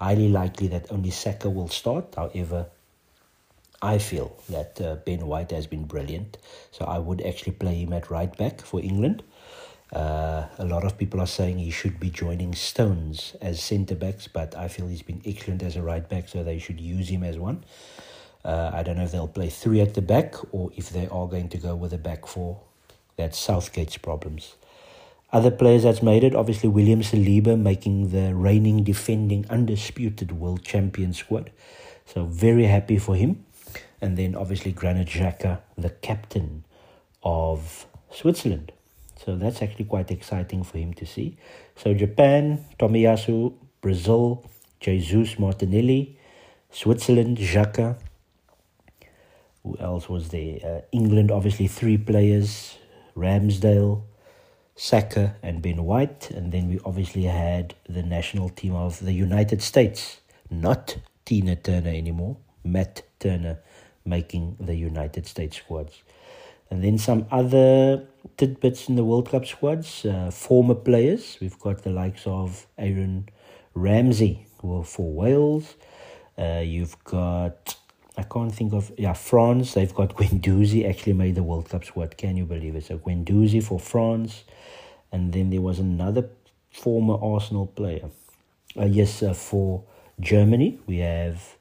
[0.00, 2.14] highly likely that only Saka will start.
[2.16, 2.66] However,
[3.80, 6.36] I feel that uh, Ben White has been brilliant,
[6.72, 9.22] so I would actually play him at right back for England.
[9.92, 14.26] Uh, a lot of people are saying he should be joining Stones as centre backs,
[14.26, 17.22] but I feel he's been excellent as a right back, so they should use him
[17.22, 17.64] as one.
[18.44, 21.26] Uh, I don't know if they'll play three at the back or if they are
[21.26, 22.60] going to go with a back four.
[23.16, 24.56] That's Southgate's problems.
[25.32, 31.12] Other players that's made it, obviously William Saliba making the reigning, defending, undisputed world champion
[31.12, 31.52] squad.
[32.06, 33.44] So very happy for him.
[34.00, 36.64] And then obviously Granit Xhaka, the captain
[37.22, 38.72] of Switzerland.
[39.24, 41.36] So that's actually quite exciting for him to see.
[41.76, 44.44] So Japan, Tomiyasu, Brazil,
[44.80, 46.18] Jesus Martinelli,
[46.70, 47.98] Switzerland, Xhaka.
[49.62, 50.58] Who else was there?
[50.64, 52.78] Uh, England, obviously three players,
[53.16, 54.02] Ramsdale,
[54.74, 56.30] Saka and Ben White.
[56.30, 61.90] And then we obviously had the national team of the United States, not Tina Turner
[61.90, 63.58] anymore, Matt Turner
[64.04, 66.02] making the United States squads.
[66.70, 68.06] And then some other
[68.36, 71.36] tidbits in the World Cup squads, uh, former players.
[71.40, 73.28] We've got the likes of Aaron
[73.74, 75.74] Ramsey who for Wales.
[76.38, 77.76] Uh, you've got,
[78.16, 79.74] I can't think of, yeah, France.
[79.74, 82.16] They've got Guendouzi actually made the World Cup squad.
[82.16, 82.84] Can you believe it?
[82.84, 84.44] So Guendouzi for France.
[85.12, 86.28] And then there was another
[86.70, 88.10] former Arsenal player.
[88.76, 89.84] Uh, yes, uh, for
[90.20, 91.56] Germany, we have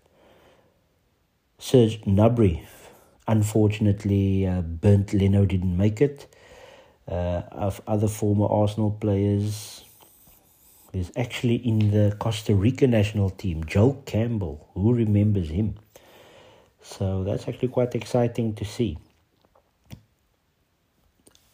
[1.58, 2.66] Serge Gnabry
[3.30, 6.26] Unfortunately, uh, Bernd Leno didn't make it.
[7.08, 9.86] Uh, of other former Arsenal players,
[10.92, 14.68] there's actually in the Costa Rica national team, Joel Campbell.
[14.74, 15.76] Who remembers him?
[16.82, 18.98] So that's actually quite exciting to see.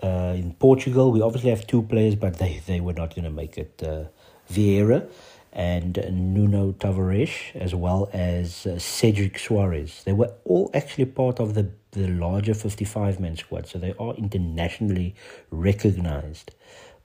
[0.01, 3.31] Uh, in Portugal, we obviously have two players, but they, they were not going to
[3.31, 3.81] make it.
[3.83, 4.05] Uh,
[4.51, 5.07] Vieira
[5.53, 10.03] and Nuno Tavares, as well as uh, Cedric Soares.
[10.03, 14.13] They were all actually part of the, the larger 55 man squad, so they are
[14.15, 15.15] internationally
[15.49, 16.51] recognized.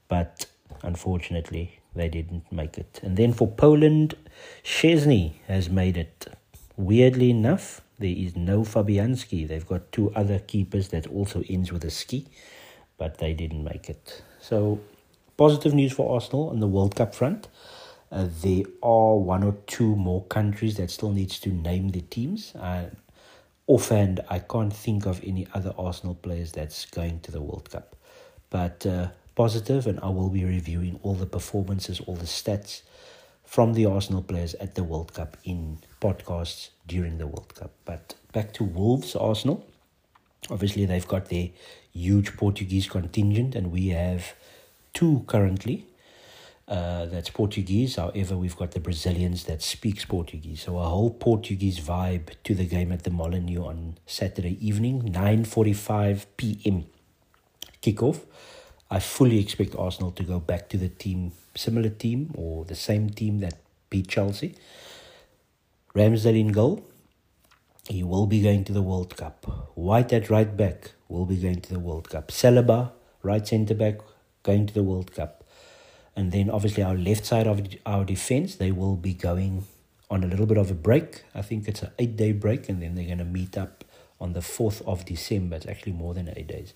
[0.09, 0.47] But
[0.83, 2.99] unfortunately, they didn't make it.
[3.01, 4.15] And then for Poland,
[4.63, 6.27] Szczesny has made it.
[6.75, 9.47] Weirdly enough, there is no Fabianski.
[9.47, 12.27] They've got two other keepers that also ends with a ski,
[12.97, 14.21] but they didn't make it.
[14.39, 14.79] So,
[15.37, 17.47] positive news for Arsenal on the World Cup front.
[18.11, 22.53] Uh, there are one or two more countries that still needs to name their teams.
[22.55, 22.89] Uh,
[23.67, 27.95] offhand, I can't think of any other Arsenal players that's going to the World Cup.
[28.49, 32.81] But uh, positive, and I will be reviewing all the performances, all the stats
[33.51, 37.71] from the Arsenal players at the World Cup in podcasts during the World Cup.
[37.83, 39.67] But back to Wolves, Arsenal.
[40.49, 41.49] Obviously, they've got their
[41.91, 44.35] huge Portuguese contingent, and we have
[44.93, 45.85] two currently
[46.69, 47.97] uh, that's Portuguese.
[47.97, 50.61] However, we've got the Brazilians that speaks Portuguese.
[50.61, 56.25] So a whole Portuguese vibe to the game at the Molineux on Saturday evening, 9.45
[56.37, 56.85] p.m.
[57.81, 58.21] kickoff.
[58.89, 63.09] I fully expect Arsenal to go back to the team, similar team or the same
[63.09, 63.55] team that
[63.89, 64.55] beat Chelsea.
[65.95, 66.85] Ramsdale in goal.
[67.87, 69.45] He will be going to the World Cup.
[69.75, 72.29] White at right back will be going to the World Cup.
[72.29, 72.91] Saliba,
[73.23, 73.99] right centre back,
[74.43, 75.43] going to the World Cup.
[76.15, 79.65] And then obviously our left side of our defense, they will be going
[80.09, 81.23] on a little bit of a break.
[81.33, 83.83] I think it's an eight day break, and then they're going to meet up
[84.19, 85.55] on the 4th of December.
[85.55, 86.73] It's actually more than eight days.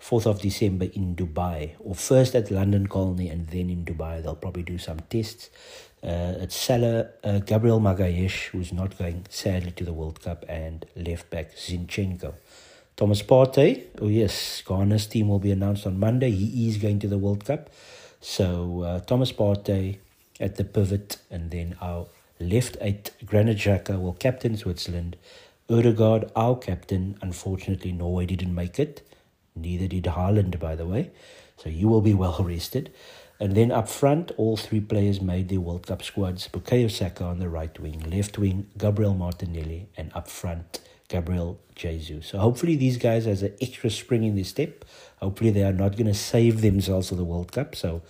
[0.00, 4.22] 4th of December in Dubai, or first at London Colney and then in Dubai.
[4.22, 5.50] They'll probably do some tests.
[6.02, 10.86] Uh, it's Salah, uh, Gabriel Magalhaes, who's not going sadly to the World Cup, and
[10.94, 12.34] left back Zinchenko.
[12.96, 16.30] Thomas Partey, oh yes, Ghana's team will be announced on Monday.
[16.30, 17.70] He is going to the World Cup.
[18.20, 19.98] So uh, Thomas Partey
[20.40, 22.06] at the pivot, and then our
[22.40, 25.16] left eight, Granit Xhaka will captain Switzerland.
[25.70, 29.02] Odegaard, our captain, unfortunately Norway didn't make it.
[29.60, 31.10] Neither did Haaland, by the way.
[31.56, 32.92] So you will be well rested.
[33.40, 36.48] And then up front, all three players made their World Cup squads.
[36.48, 42.26] Bukayo Saka on the right wing, left wing, Gabriel Martinelli, and up front, Gabriel Jesus.
[42.26, 44.84] So hopefully these guys has an extra spring in their step.
[45.20, 47.76] Hopefully they are not going to save themselves for the World Cup.
[47.76, 48.02] So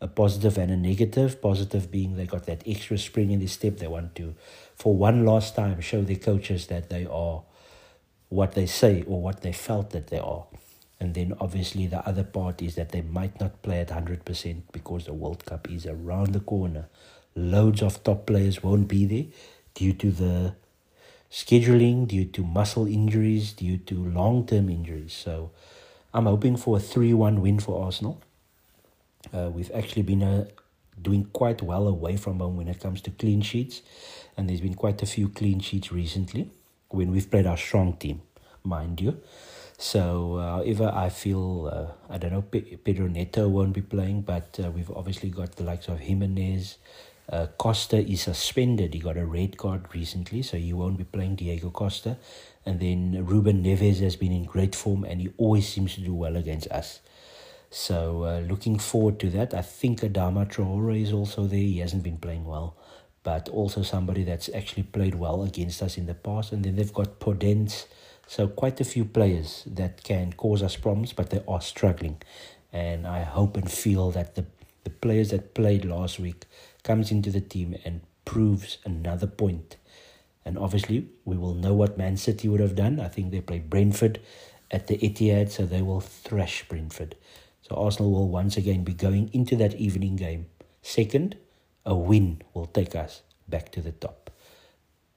[0.00, 1.42] a positive and a negative.
[1.42, 3.78] Positive being they got that extra spring in their step.
[3.78, 4.36] They want to,
[4.76, 7.42] for one last time, show their coaches that they are
[8.28, 10.46] what they say or what they felt that they are.
[10.98, 15.04] And then obviously the other part is that they might not play at 100% because
[15.04, 16.88] the World Cup is around the corner.
[17.34, 19.26] Loads of top players won't be there
[19.74, 20.54] due to the
[21.30, 25.12] scheduling, due to muscle injuries, due to long term injuries.
[25.12, 25.50] So
[26.14, 28.22] I'm hoping for a 3 1 win for Arsenal.
[29.34, 30.46] Uh, we've actually been uh,
[31.00, 33.82] doing quite well away from home when it comes to clean sheets,
[34.36, 36.50] and there's been quite a few clean sheets recently
[36.88, 38.22] when we've played our strong team,
[38.64, 39.20] mind you.
[39.78, 44.58] So, uh, however, I feel, uh, I don't know, Pedro Neto won't be playing, but
[44.62, 46.78] uh, we've obviously got the likes of Jimenez.
[47.28, 48.94] Uh, Costa is suspended.
[48.94, 52.16] He got a red card recently, so he won't be playing Diego Costa.
[52.64, 56.14] And then Ruben Neves has been in great form and he always seems to do
[56.14, 57.00] well against us.
[57.68, 59.52] So, uh, looking forward to that.
[59.52, 61.58] I think Adama Traore is also there.
[61.58, 62.76] He hasn't been playing well,
[63.24, 66.52] but also somebody that's actually played well against us in the past.
[66.52, 67.86] And then they've got Podence
[68.26, 72.20] so quite a few players that can cause us problems, but they are struggling.
[72.72, 74.46] And I hope and feel that the,
[74.84, 76.44] the players that played last week
[76.82, 79.76] comes into the team and proves another point.
[80.44, 83.00] And obviously, we will know what Man City would have done.
[83.00, 84.20] I think they played Brentford
[84.70, 87.16] at the Etihad, so they will thrash Brentford.
[87.62, 90.46] So Arsenal will once again be going into that evening game.
[90.82, 91.36] Second,
[91.84, 94.30] a win will take us back to the top.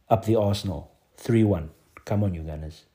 [0.10, 1.70] Up the Arsenal, 3 1.
[2.05, 2.86] Come on, you Gunners.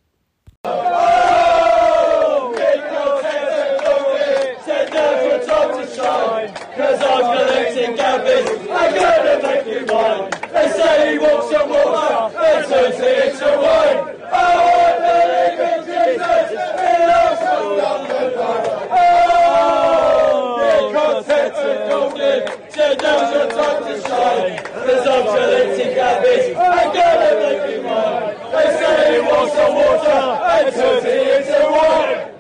[7.15, 8.45] God's collecting gabbies.
[8.45, 10.31] They're going to make you mine.
[10.53, 13.99] They say he walks on water and turns it into wine.
[14.33, 16.51] Oh, I believe in Jesus.
[16.51, 18.67] He loves all on the line.
[18.91, 22.41] Oh, yeah, content and golden.
[22.75, 24.59] So now's your time to shine.
[24.85, 26.47] There's no collecting gabbies.
[26.51, 28.35] They're going to make you mine.
[28.51, 32.34] They say he walks on water and turns it into wine.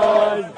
[0.00, 0.54] Lord.